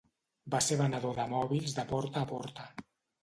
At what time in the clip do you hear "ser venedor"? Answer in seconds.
0.67-1.13